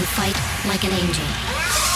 [0.00, 1.89] and fight like an angel.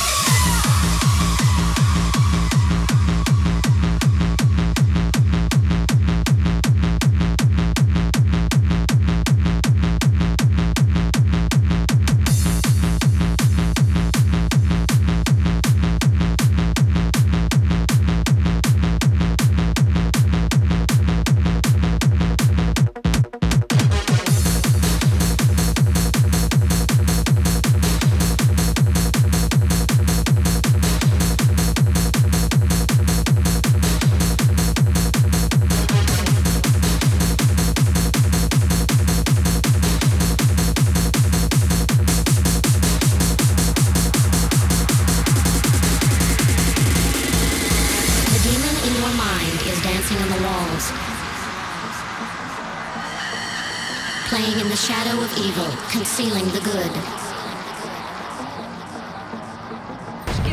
[54.84, 56.92] Shadow of evil, concealing the good.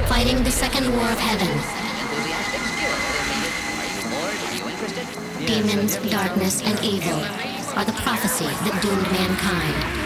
[0.07, 1.51] Fighting the second war of heaven.
[5.45, 7.19] Demons, darkness, and evil
[7.75, 10.00] are the prophecy that doomed mankind.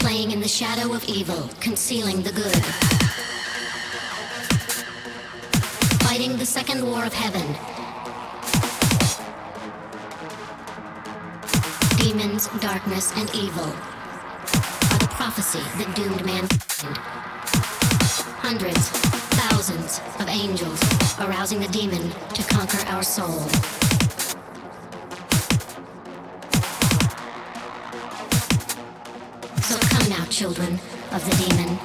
[0.00, 2.64] Playing in the shadow of evil, concealing the good.
[6.02, 7.46] Fighting the second war of heaven.
[11.98, 16.98] Demons, darkness, and evil are the prophecy that doomed mankind.
[18.40, 18.88] Hundreds,
[19.38, 20.80] thousands of angels
[21.20, 23.48] arousing the demon to conquer our soul.
[30.38, 30.74] Children
[31.10, 31.76] of the demon.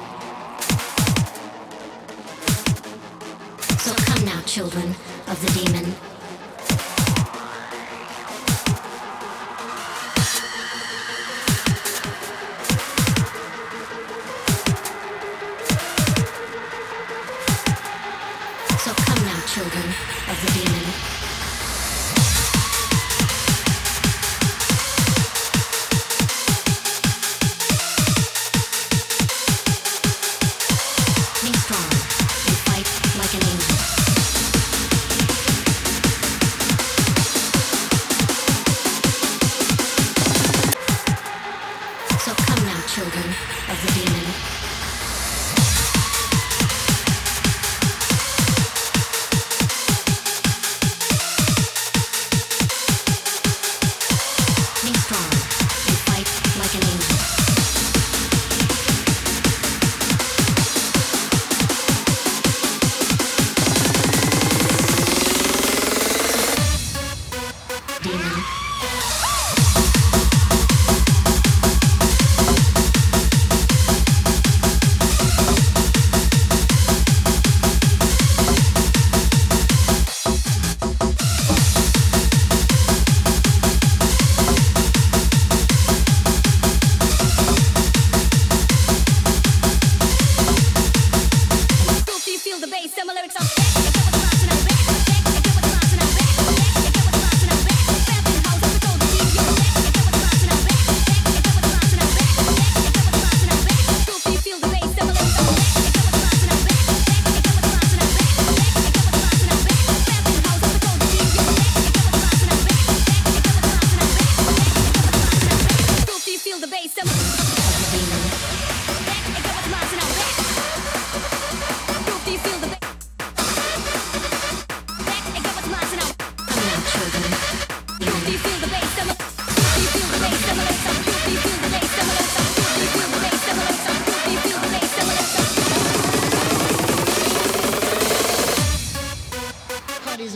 [3.78, 4.94] So come now, children
[5.26, 6.13] of the demon.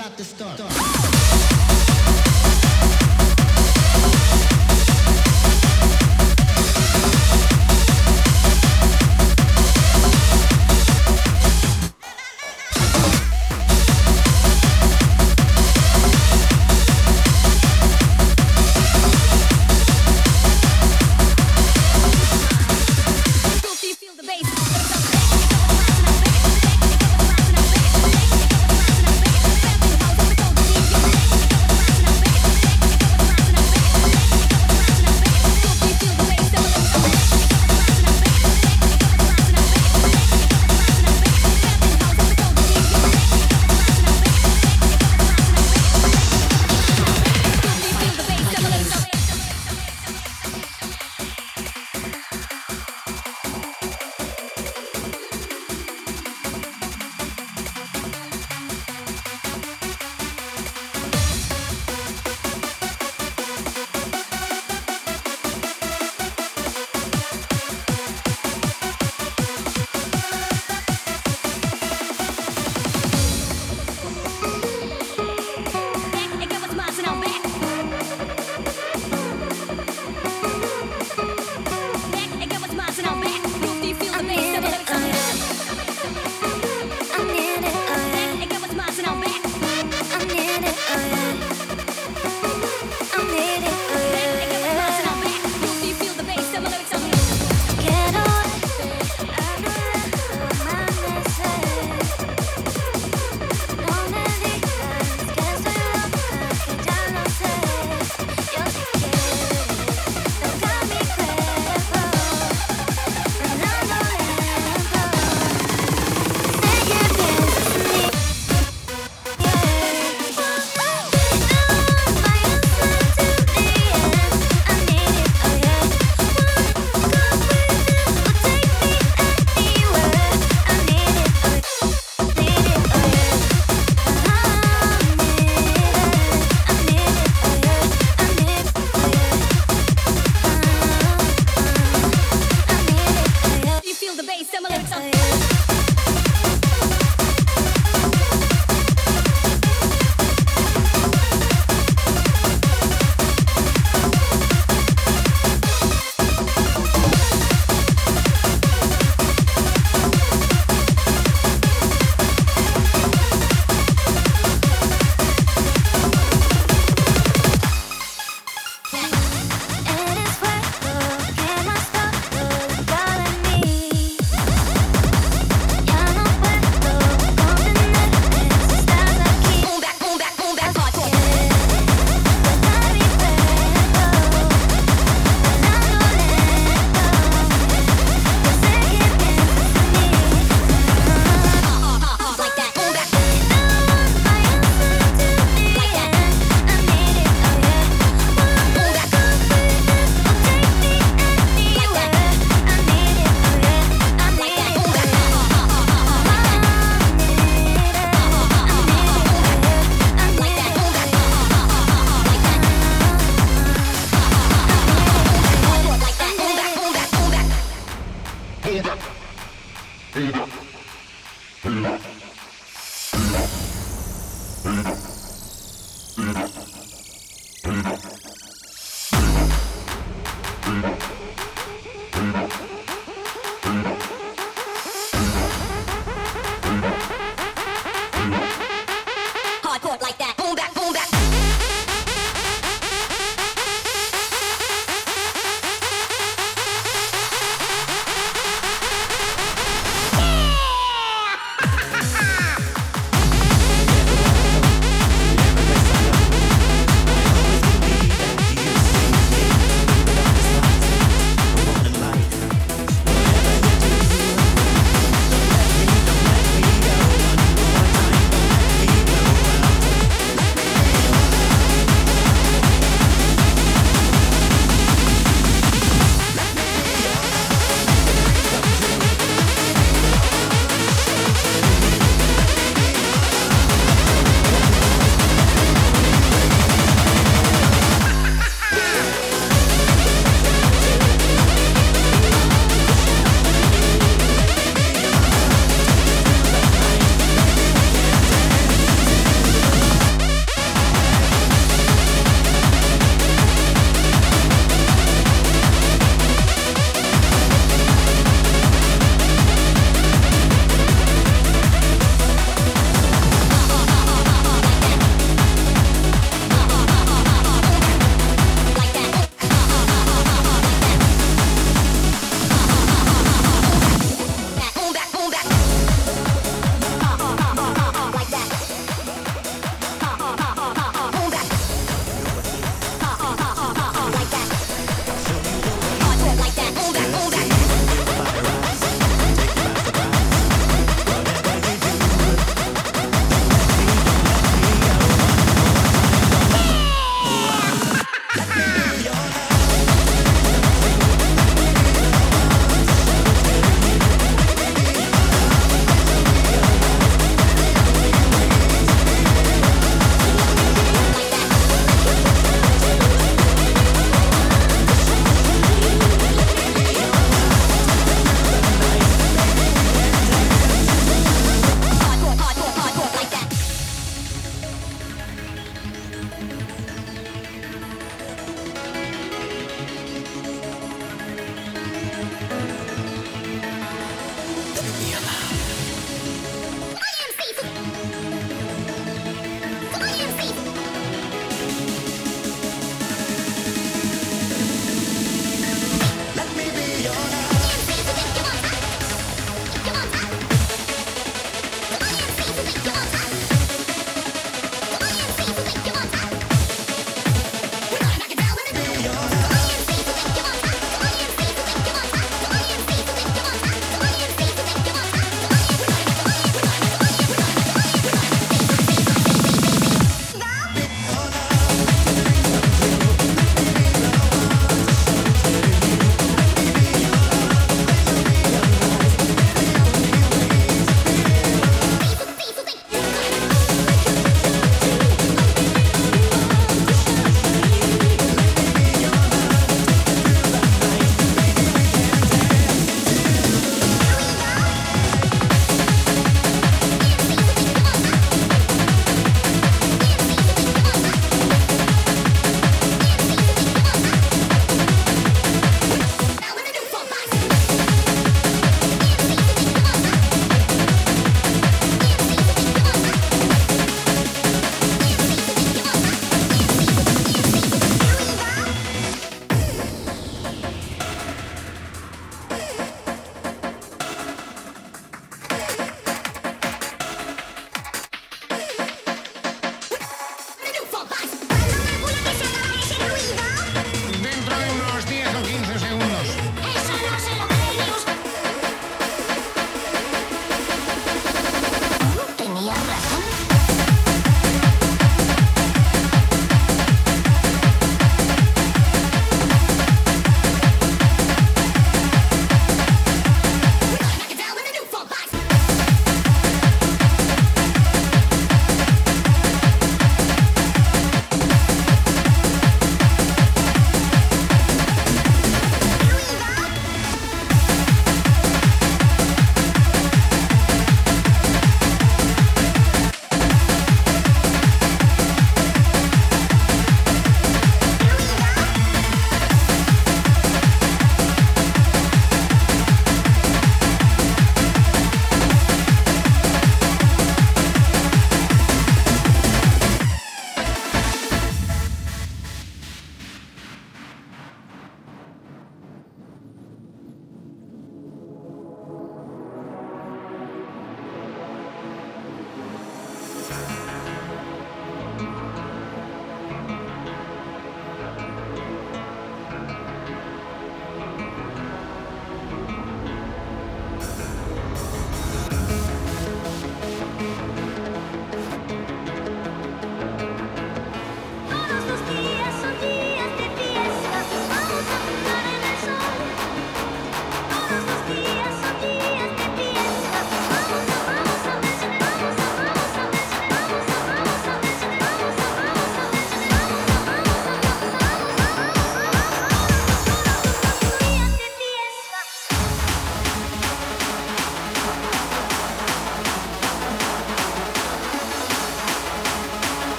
[0.00, 1.19] about to start.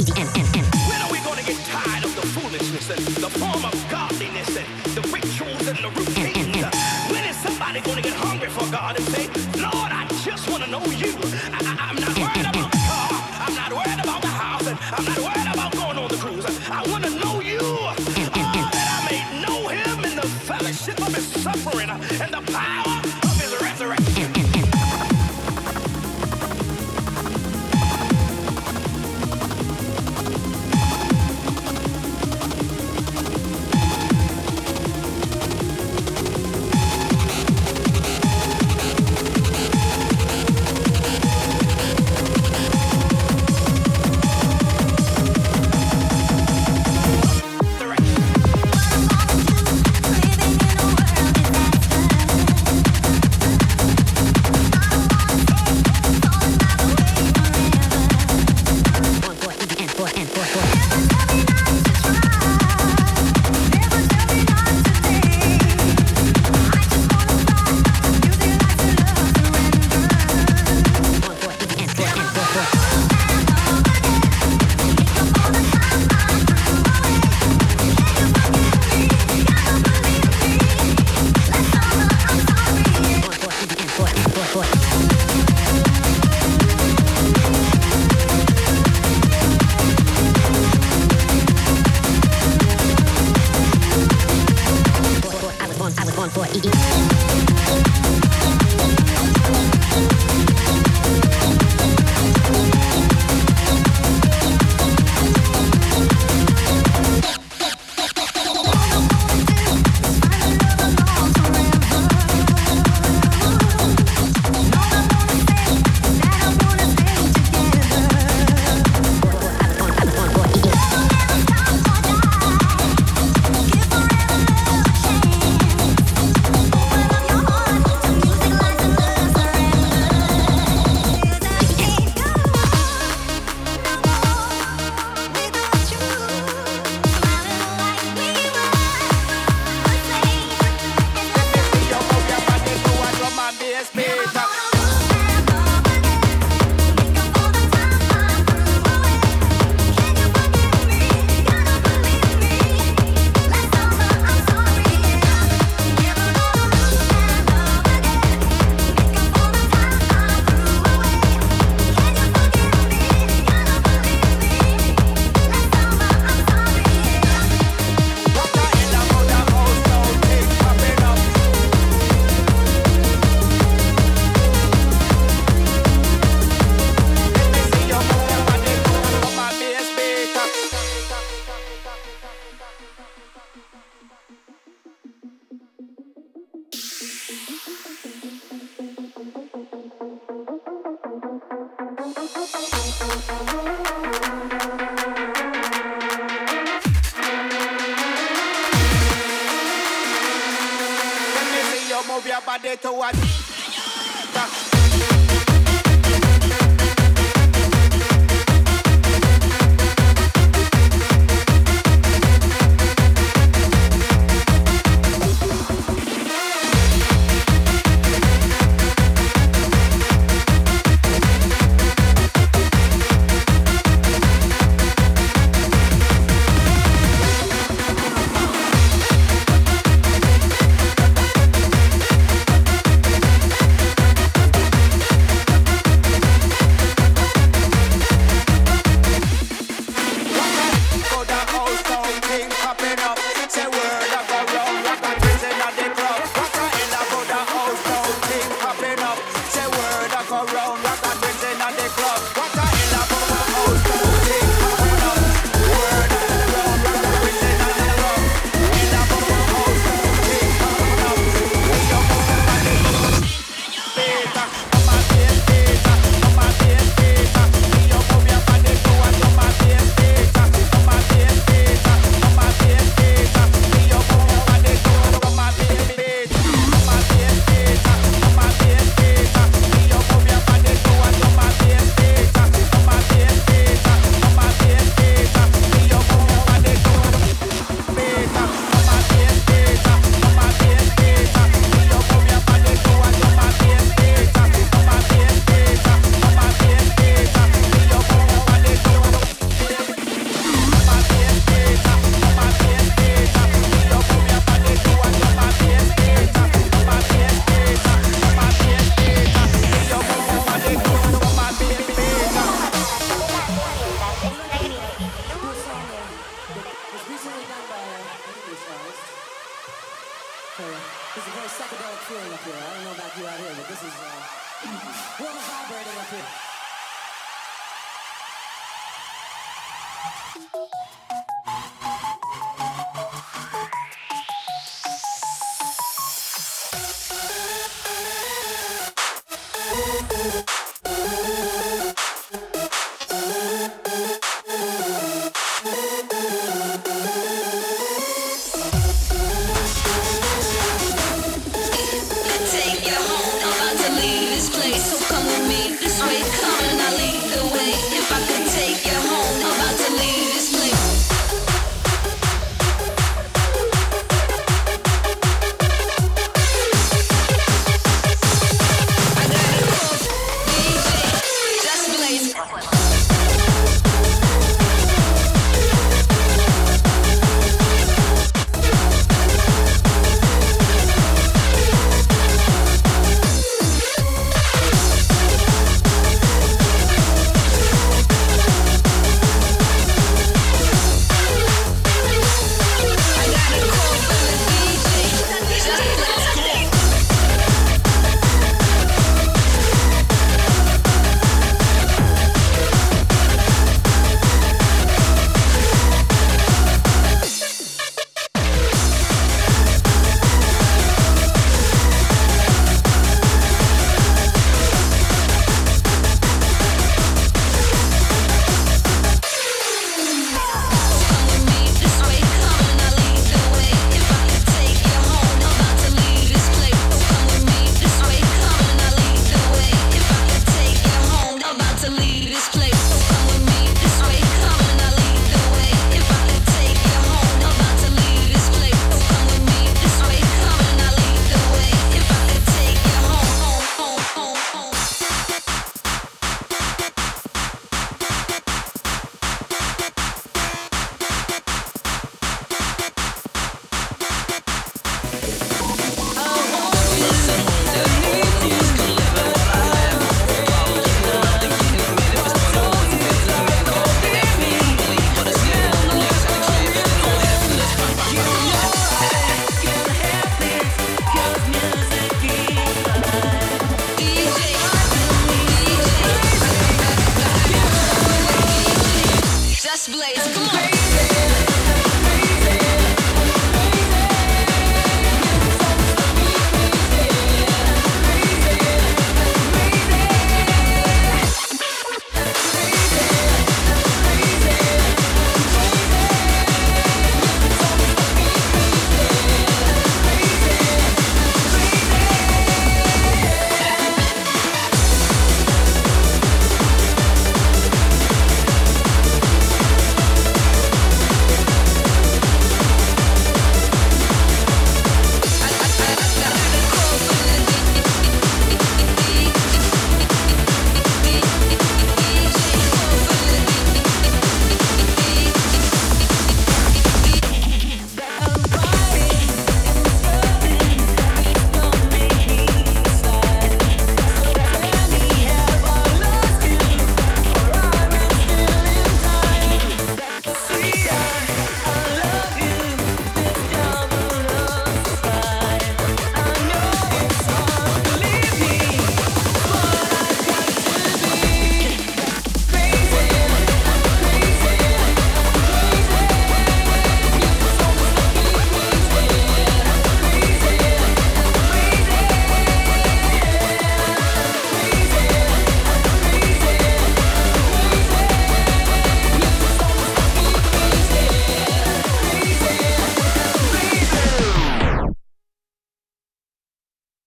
[0.00, 0.31] EDM.